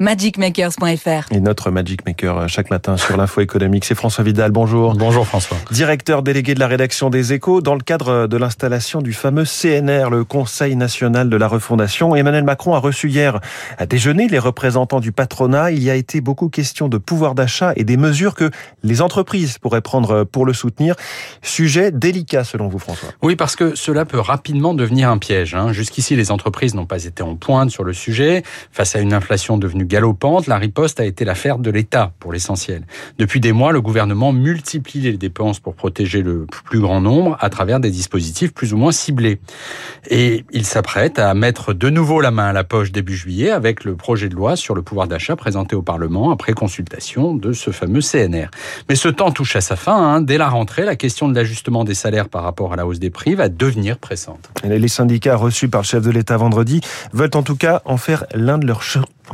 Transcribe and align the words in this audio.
magicmakers.fr. 0.00 1.30
Et 1.30 1.40
notre 1.40 1.70
Magic 1.70 2.06
Maker 2.06 2.38
euh, 2.38 2.48
chaque 2.48 2.70
matin 2.70 2.96
sur 2.96 3.18
l'info 3.18 3.42
économique, 3.42 3.84
c'est 3.84 3.94
François 3.94 4.24
Vidal. 4.24 4.50
Bonjour. 4.50 4.94
Bonjour 4.94 5.26
François. 5.26 5.58
Directeur 5.70 6.22
délégué 6.22 6.54
de 6.54 6.60
la 6.60 6.68
rédaction 6.68 7.10
des 7.10 7.34
Échos 7.34 7.60
dans 7.60 7.74
le 7.74 7.82
cadre 7.82 8.26
de 8.26 8.36
l'installation 8.38 9.02
du 9.02 9.12
fameux 9.12 9.44
CNR, 9.44 10.08
le 10.10 10.24
Conseil 10.24 10.74
national 10.74 11.28
de 11.28 11.36
la 11.36 11.46
refondation. 11.46 12.16
Emmanuel 12.16 12.44
Macron 12.44 12.72
a 12.74 12.78
reçu 12.78 13.10
hier 13.10 13.40
à 13.76 13.84
déjeuner 13.84 14.26
les 14.26 14.38
représentants 14.38 15.00
du 15.00 15.12
patronat. 15.12 15.70
Il 15.70 15.82
y 15.82 15.90
a 15.90 15.94
été 15.96 16.22
beaucoup 16.22 16.48
question 16.48 16.88
de 16.88 16.96
pouvoir 16.96 17.34
d'achat 17.34 17.74
et 17.76 17.84
des 17.84 17.98
mesures 17.98 18.34
que 18.34 18.50
les 18.82 19.02
entreprises 19.02 19.58
pourraient 19.58 19.82
prendre 19.82 20.24
pour 20.24 20.46
le 20.46 20.54
soutenir. 20.54 20.94
Sujet 21.42 21.90
délicat 21.90 22.44
selon 22.44 22.68
vous 22.68 22.78
François. 22.78 23.10
Oui, 23.22 23.36
parce 23.36 23.54
que 23.54 23.74
cela 23.74 24.06
peut 24.06 24.20
rapidement 24.20 24.72
devenir 24.72 25.10
un 25.10 25.18
piège. 25.18 25.54
Hein. 25.54 25.74
Jusqu'ici, 25.74 26.16
les 26.16 26.30
entreprises 26.30 26.74
n'ont 26.74 26.86
pas 26.86 27.04
été 27.04 27.22
en 27.22 27.36
pointe 27.36 27.70
sur 27.70 27.84
le 27.84 27.92
sujet. 27.92 28.44
Face 28.72 28.96
à 28.96 29.00
une 29.00 29.12
inflation 29.12 29.58
devenue 29.58 29.89
galopante, 29.90 30.46
la 30.46 30.56
riposte 30.56 31.00
a 31.00 31.04
été 31.04 31.24
l'affaire 31.24 31.58
de 31.58 31.70
l'État 31.70 32.12
pour 32.20 32.32
l'essentiel. 32.32 32.86
Depuis 33.18 33.40
des 33.40 33.52
mois, 33.52 33.72
le 33.72 33.82
gouvernement 33.82 34.32
multiplie 34.32 35.00
les 35.00 35.18
dépenses 35.18 35.58
pour 35.58 35.74
protéger 35.74 36.22
le 36.22 36.46
plus 36.46 36.80
grand 36.80 37.00
nombre 37.00 37.36
à 37.40 37.50
travers 37.50 37.80
des 37.80 37.90
dispositifs 37.90 38.54
plus 38.54 38.72
ou 38.72 38.76
moins 38.76 38.92
ciblés. 38.92 39.40
Et 40.08 40.44
il 40.52 40.64
s'apprête 40.64 41.18
à 41.18 41.34
mettre 41.34 41.74
de 41.74 41.90
nouveau 41.90 42.20
la 42.20 42.30
main 42.30 42.46
à 42.46 42.52
la 42.52 42.64
poche 42.64 42.92
début 42.92 43.16
juillet 43.16 43.50
avec 43.50 43.84
le 43.84 43.96
projet 43.96 44.28
de 44.28 44.36
loi 44.36 44.54
sur 44.54 44.74
le 44.74 44.82
pouvoir 44.82 45.08
d'achat 45.08 45.34
présenté 45.34 45.74
au 45.74 45.82
Parlement 45.82 46.30
après 46.30 46.52
consultation 46.52 47.34
de 47.34 47.52
ce 47.52 47.72
fameux 47.72 48.00
CNR. 48.00 48.48
Mais 48.88 48.94
ce 48.94 49.08
temps 49.08 49.32
touche 49.32 49.56
à 49.56 49.60
sa 49.60 49.74
fin. 49.74 49.96
Hein. 49.96 50.20
Dès 50.20 50.38
la 50.38 50.48
rentrée, 50.48 50.84
la 50.84 50.96
question 50.96 51.28
de 51.28 51.34
l'ajustement 51.34 51.82
des 51.82 51.94
salaires 51.94 52.28
par 52.28 52.44
rapport 52.44 52.72
à 52.72 52.76
la 52.76 52.86
hausse 52.86 53.00
des 53.00 53.10
prix 53.10 53.34
va 53.34 53.48
devenir 53.48 53.98
pressante. 53.98 54.50
Les 54.62 54.88
syndicats 54.88 55.36
reçus 55.36 55.68
par 55.68 55.80
le 55.80 55.86
chef 55.86 56.04
de 56.04 56.10
l'État 56.10 56.36
vendredi 56.36 56.80
veulent 57.12 57.30
en 57.34 57.42
tout 57.42 57.56
cas 57.56 57.82
en 57.84 57.96
faire 57.96 58.24
l'un 58.34 58.56
de 58.56 58.66
leurs 58.66 58.82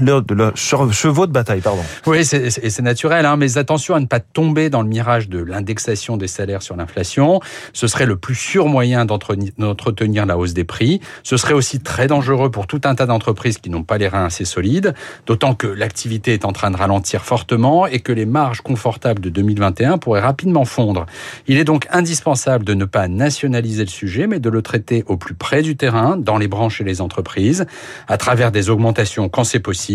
de 0.00 0.34
le 0.34 0.52
chevaux 0.54 1.26
de 1.26 1.32
bataille, 1.32 1.60
pardon. 1.60 1.82
Oui, 2.06 2.24
c'est 2.24 2.80
naturel, 2.80 3.24
hein, 3.24 3.36
mais 3.36 3.58
attention 3.58 3.94
à 3.94 4.00
ne 4.00 4.06
pas 4.06 4.20
tomber 4.20 4.68
dans 4.70 4.82
le 4.82 4.88
mirage 4.88 5.28
de 5.28 5.38
l'indexation 5.38 6.16
des 6.16 6.28
salaires 6.28 6.62
sur 6.62 6.76
l'inflation. 6.76 7.40
Ce 7.72 7.86
serait 7.86 8.06
le 8.06 8.16
plus 8.16 8.34
sûr 8.34 8.66
moyen 8.66 9.04
d'entretenir 9.04 10.26
la 10.26 10.36
hausse 10.36 10.52
des 10.52 10.64
prix. 10.64 11.00
Ce 11.22 11.36
serait 11.36 11.54
aussi 11.54 11.80
très 11.80 12.06
dangereux 12.06 12.50
pour 12.50 12.66
tout 12.66 12.80
un 12.84 12.94
tas 12.94 13.06
d'entreprises 13.06 13.58
qui 13.58 13.70
n'ont 13.70 13.84
pas 13.84 13.96
les 13.98 14.08
reins 14.08 14.26
assez 14.26 14.44
solides, 14.44 14.94
d'autant 15.24 15.54
que 15.54 15.66
l'activité 15.66 16.34
est 16.34 16.44
en 16.44 16.52
train 16.52 16.70
de 16.70 16.76
ralentir 16.76 17.24
fortement 17.24 17.86
et 17.86 18.00
que 18.00 18.12
les 18.12 18.26
marges 18.26 18.60
confortables 18.60 19.20
de 19.20 19.30
2021 19.30 19.98
pourraient 19.98 20.20
rapidement 20.20 20.64
fondre. 20.64 21.06
Il 21.46 21.58
est 21.58 21.64
donc 21.64 21.86
indispensable 21.90 22.64
de 22.64 22.74
ne 22.74 22.84
pas 22.84 23.08
nationaliser 23.08 23.84
le 23.84 23.90
sujet, 23.90 24.26
mais 24.26 24.40
de 24.40 24.50
le 24.50 24.62
traiter 24.62 25.04
au 25.06 25.16
plus 25.16 25.34
près 25.34 25.62
du 25.62 25.76
terrain, 25.76 26.16
dans 26.16 26.36
les 26.36 26.48
branches 26.48 26.80
et 26.80 26.84
les 26.84 27.00
entreprises, 27.00 27.66
à 28.08 28.18
travers 28.18 28.52
des 28.52 28.68
augmentations 28.68 29.28
quand 29.28 29.44
c'est 29.44 29.60
possible 29.60 29.85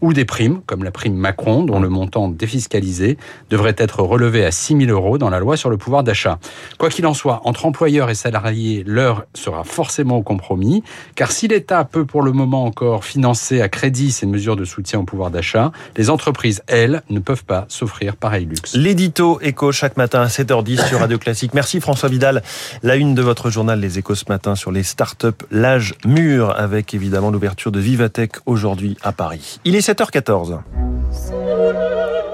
ou 0.00 0.12
des 0.12 0.24
primes, 0.24 0.60
comme 0.66 0.84
la 0.84 0.90
prime 0.90 1.14
Macron, 1.14 1.64
dont 1.64 1.80
le 1.80 1.88
montant 1.88 2.28
défiscalisé 2.28 3.18
devrait 3.50 3.74
être 3.78 4.02
relevé 4.02 4.44
à 4.44 4.50
6 4.50 4.86
000 4.86 4.90
euros 4.90 5.18
dans 5.18 5.30
la 5.30 5.38
loi 5.40 5.56
sur 5.56 5.70
le 5.70 5.76
pouvoir 5.76 6.02
d'achat. 6.02 6.38
Quoi 6.78 6.88
qu'il 6.88 7.06
en 7.06 7.14
soit, 7.14 7.40
entre 7.44 7.66
employeurs 7.66 8.10
et 8.10 8.14
salariés, 8.14 8.84
l'heure 8.86 9.24
sera 9.34 9.64
forcément 9.64 10.16
au 10.16 10.22
compromis, 10.22 10.82
car 11.14 11.32
si 11.32 11.48
l'État 11.48 11.84
peut 11.84 12.04
pour 12.04 12.22
le 12.22 12.32
moment 12.32 12.64
encore 12.64 13.04
financer 13.04 13.60
à 13.60 13.68
crédit 13.68 14.12
ces 14.12 14.26
mesures 14.26 14.56
de 14.56 14.64
soutien 14.64 15.00
au 15.00 15.04
pouvoir 15.04 15.30
d'achat, 15.30 15.72
les 15.96 16.10
entreprises, 16.10 16.62
elles, 16.66 17.02
ne 17.10 17.20
peuvent 17.20 17.44
pas 17.44 17.66
s'offrir 17.68 18.16
pareil 18.16 18.46
luxe. 18.46 18.74
L'édito 18.74 19.40
écho 19.40 19.72
chaque 19.72 19.96
matin 19.96 20.22
à 20.22 20.26
7h10 20.26 20.88
sur 20.88 21.00
Radio 21.00 21.18
Classique. 21.18 21.54
Merci 21.54 21.80
François 21.80 22.08
Vidal. 22.08 22.42
La 22.82 22.96
une 22.96 23.14
de 23.14 23.22
votre 23.22 23.50
journal 23.50 23.80
Les 23.80 23.98
Échos 23.98 24.14
ce 24.14 24.24
matin 24.28 24.54
sur 24.54 24.72
les 24.72 24.82
startups, 24.82 25.28
l'âge 25.50 25.94
mûr, 26.04 26.54
avec 26.56 26.94
évidemment 26.94 27.30
l'ouverture 27.30 27.72
de 27.72 27.80
Vivatech 27.80 28.32
aujourd'hui 28.46 28.96
à 29.02 29.12
Paris. 29.38 29.60
Il 29.64 29.76
est 29.76 29.86
7h14. 29.86 30.58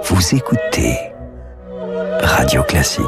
Vous 0.05 0.35
écoutez 0.35 0.99
Radio 2.21 2.63
Classique. 2.63 3.05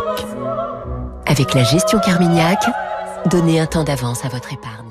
Avec 1.26 1.54
la 1.54 1.64
gestion 1.64 1.98
Carmignac, 1.98 2.64
donnez 3.26 3.60
un 3.60 3.66
temps 3.66 3.84
d'avance 3.84 4.24
à 4.24 4.28
votre 4.28 4.52
épargne. 4.52 4.85